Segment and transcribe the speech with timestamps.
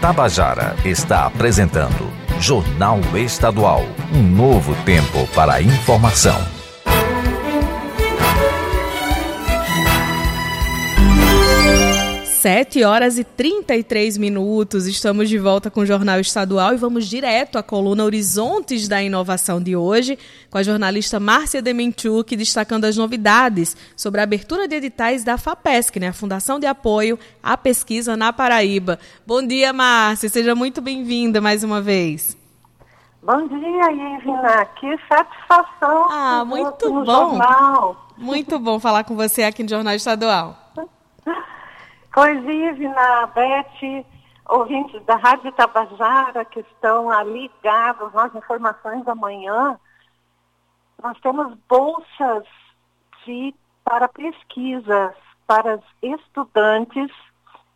[0.00, 3.84] Tabajara está apresentando Jornal Estadual,
[4.14, 6.59] um novo tempo para a informação.
[12.40, 14.86] Sete horas e 33 minutos.
[14.86, 19.62] Estamos de volta com o Jornal Estadual e vamos direto à coluna Horizontes da Inovação
[19.62, 20.18] de hoje,
[20.48, 26.00] com a jornalista Márcia Demenchuk destacando as novidades sobre a abertura de editais da FAPESC,
[26.00, 28.98] né, a Fundação de Apoio à Pesquisa na Paraíba.
[29.26, 30.30] Bom dia, Márcia.
[30.30, 32.38] Seja muito bem-vinda mais uma vez.
[33.22, 34.64] Bom dia, Ivna.
[34.80, 36.06] Que satisfação.
[36.10, 37.04] Ah, muito bom.
[37.04, 38.08] Jornal.
[38.16, 40.69] Muito bom falar com você aqui no Jornal Estadual.
[42.12, 44.04] Pois, Ivna, Beth,
[44.48, 49.78] ouvintes da Rádio Tabajara que estão ligados nas informações da manhã,
[51.00, 52.44] nós temos bolsas
[53.24, 55.14] de, para pesquisas
[55.46, 57.12] para estudantes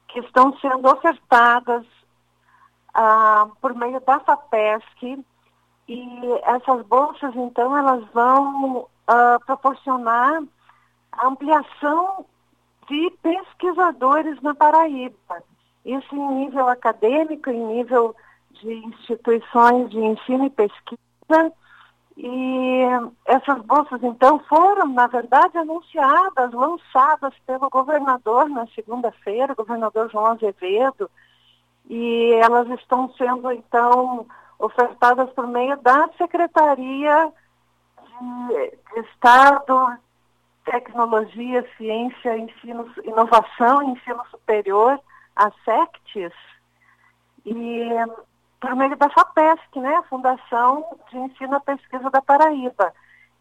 [0.08, 1.86] que estão sendo ofertadas
[2.92, 5.24] ah, por meio da FAPESC.
[5.86, 10.42] E essas bolsas, então, elas vão ah, proporcionar
[11.22, 12.26] ampliação
[12.88, 15.42] de pesquisadores na Paraíba.
[15.84, 18.14] Isso em nível acadêmico, em nível
[18.52, 21.52] de instituições de ensino e pesquisa.
[22.16, 22.80] E
[23.24, 31.10] essas bolsas, então, foram, na verdade, anunciadas, lançadas pelo governador na segunda-feira, governador João Azevedo,
[31.90, 34.26] e elas estão sendo, então,
[34.58, 37.32] ofertadas por meio da Secretaria
[38.48, 39.98] de, de Estado
[40.64, 45.00] tecnologia, ciência, ensino, inovação e ensino superior,
[45.36, 46.32] a SECTES,
[47.44, 47.88] e
[48.60, 52.94] por meio da FAPESC, né, a Fundação de Ensino e Pesquisa da Paraíba.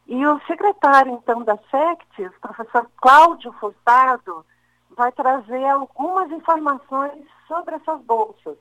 [0.06, 4.46] E o secretário, então, da SECTES, professor Cláudio Furtado,
[4.92, 8.58] vai trazer algumas informações sobre essas bolsas.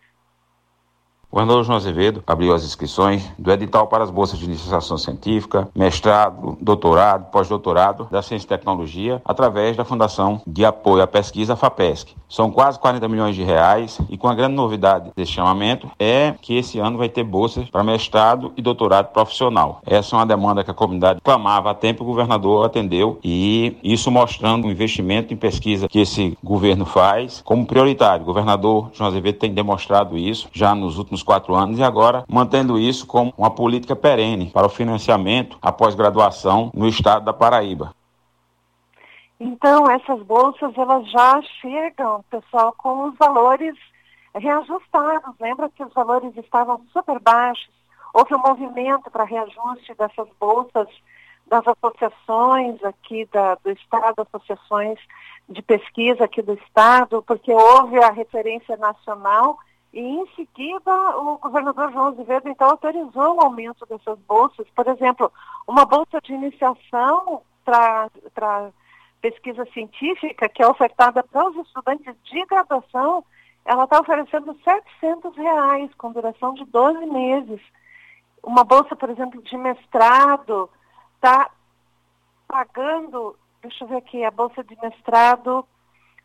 [1.33, 5.67] O governador João Azevedo abriu as inscrições do edital para as bolsas de iniciação científica,
[5.75, 12.15] mestrado, doutorado, pós-doutorado da ciência e tecnologia, através da Fundação de Apoio à Pesquisa FAPESC.
[12.29, 16.57] São quase 40 milhões de reais e com a grande novidade desse chamamento é que
[16.57, 19.81] esse ano vai ter bolsas para mestrado e doutorado profissional.
[19.87, 24.11] Essa é uma demanda que a comunidade clamava há tempo, o governador atendeu e isso
[24.11, 28.23] mostrando o investimento em pesquisa que esse governo faz como prioritário.
[28.23, 32.25] O governador João Azevedo tem demonstrado isso já nos últimos últimos quatro anos e agora
[32.29, 37.95] mantendo isso como uma política perene para o financiamento após graduação no estado da Paraíba.
[39.41, 43.75] Então, essas bolsas, elas já chegam, pessoal, com os valores
[44.35, 45.35] reajustados.
[45.41, 47.71] Lembra que os valores estavam super baixos?
[48.15, 50.87] Houve um movimento para reajuste dessas bolsas
[51.47, 54.99] das associações aqui da, do Estado, associações
[55.49, 59.59] de pesquisa aqui do Estado, porque houve a referência nacional
[59.93, 64.67] e em seguida, o governador João Azevedo, então, autorizou o aumento dessas bolsas.
[64.75, 65.31] Por exemplo,
[65.67, 68.09] uma bolsa de iniciação para
[69.21, 73.23] pesquisa científica, que é ofertada para os estudantes de graduação,
[73.65, 77.61] ela está oferecendo 700 reais, com duração de 12 meses.
[78.43, 80.71] Uma bolsa, por exemplo, de mestrado,
[81.17, 81.51] está
[82.49, 85.65] pagando, deixa eu ver aqui, a bolsa de mestrado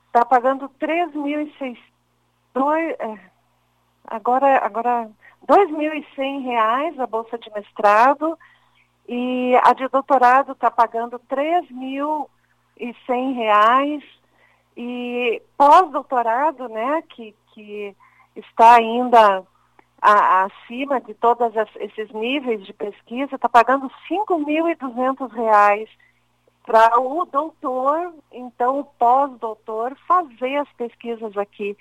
[0.08, 1.78] está pagando 3.600
[4.08, 5.12] agora, agora
[5.48, 8.38] R$ 2.100 a bolsa de mestrado
[9.08, 11.68] e a de doutorado está pagando R$
[12.80, 14.04] 3.100
[14.76, 17.96] e pós-doutorado, né, que, que
[18.36, 19.44] está ainda
[20.02, 23.94] a, acima de todos esses níveis de pesquisa, está pagando R$
[24.28, 25.88] 5.200
[26.64, 31.78] para o doutor, então o pós-doutor, fazer as pesquisas aqui.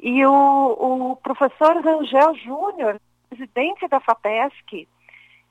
[0.00, 4.86] E o, o professor Rangel Júnior, presidente da FAPESC,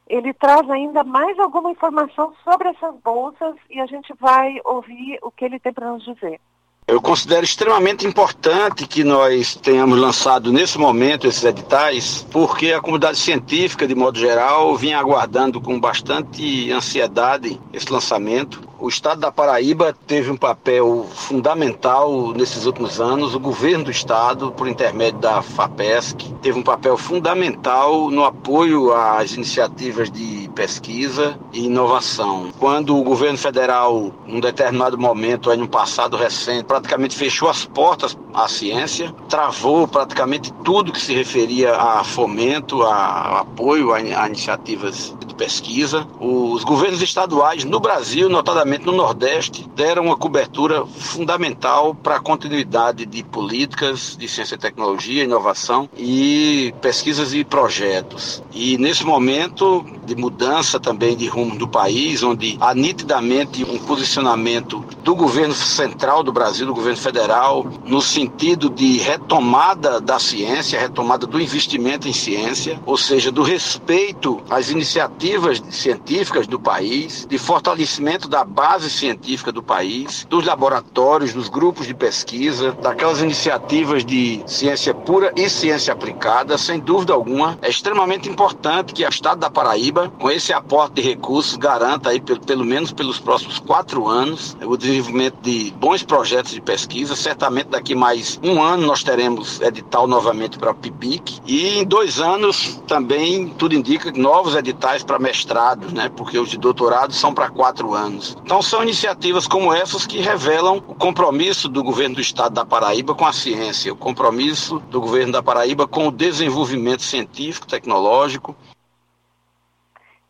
[0.07, 5.29] ele traz ainda mais alguma informação sobre essas bolsas e a gente vai ouvir o
[5.29, 6.39] que ele tem para nos dizer.
[6.87, 13.17] Eu considero extremamente importante que nós tenhamos lançado nesse momento esses editais, porque a comunidade
[13.17, 18.61] científica, de modo geral, vinha aguardando com bastante ansiedade esse lançamento.
[18.79, 23.33] O Estado da Paraíba teve um papel fundamental nesses últimos anos.
[23.33, 29.33] O governo do Estado, por intermédio da FAPESC, teve um papel fundamental no apoio às
[29.33, 32.51] iniciativas de pesquisa e inovação.
[32.59, 38.15] Quando o governo federal, num determinado momento, aí no passado recente, praticamente fechou as portas
[38.31, 45.33] à ciência, travou praticamente tudo que se referia a fomento, a apoio a iniciativas de
[45.33, 46.07] pesquisa.
[46.19, 52.19] Os governos estaduais no Brasil, notadamente especificamente no Nordeste, deram uma cobertura fundamental para a
[52.19, 58.43] continuidade de políticas de ciência e tecnologia, inovação e pesquisas e projetos.
[58.53, 64.83] E nesse momento de mudança também de rumo do país, onde há nitidamente um posicionamento
[65.03, 71.25] do governo central do Brasil, do governo federal, no sentido de retomada da ciência, retomada
[71.25, 78.27] do investimento em ciência, ou seja, do respeito às iniciativas científicas do país, de fortalecimento
[78.27, 84.95] da base científica do país, dos laboratórios, dos grupos de pesquisa, daquelas iniciativas de ciência
[84.95, 90.11] pura e ciência aplicada, sem dúvida alguma, é extremamente importante que o Estado da Paraíba,
[90.17, 94.75] com esse aporte de recursos, garanta aí, pelo, pelo menos pelos próximos quatro anos, o
[94.75, 97.15] desenvolvimento de bons projetos de pesquisa.
[97.15, 102.19] Certamente daqui mais um ano nós teremos edital novamente para o PIBIC e em dois
[102.19, 106.09] anos também tudo indica novos editais para mestrados, né?
[106.09, 108.35] Porque os de doutorado são para quatro anos.
[108.47, 113.13] Então são iniciativas como essas que revelam o compromisso do governo do estado da Paraíba
[113.13, 118.55] com a ciência, o compromisso do governo da Paraíba com o desenvolvimento científico, tecnológico.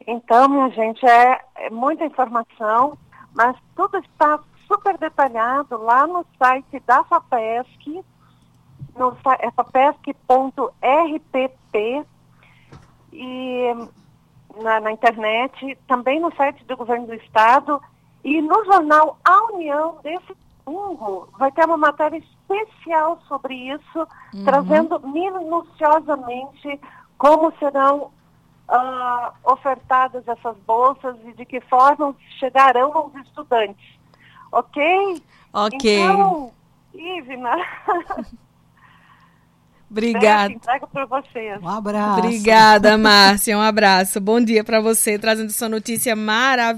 [0.07, 2.97] Então, minha gente, é, é muita informação,
[3.35, 8.03] mas tudo está super detalhado lá no site da FAPESC,
[8.95, 10.65] no é fapesc.rpp
[13.13, 13.75] e
[14.59, 17.79] na, na, internet, também no site do governo do estado
[18.23, 20.35] e no jornal A União desse
[20.65, 24.43] domingo vai ter uma matéria especial sobre isso, uhum.
[24.43, 26.79] trazendo minuciosamente
[27.17, 28.11] como serão
[28.69, 33.97] uh, ofertadas essas bolsas e de que forma chegarão aos estudantes.
[34.51, 35.23] Ok?
[35.53, 35.99] Ok.
[35.99, 36.51] Então,
[36.93, 37.55] Ivna.
[39.89, 40.53] Obrigada.
[40.53, 41.61] Entrega para vocês.
[41.61, 42.19] Um abraço.
[42.19, 43.57] Obrigada, Márcia.
[43.57, 44.19] Um abraço.
[44.19, 46.75] Bom dia para você, trazendo essa notícia maravilhosa.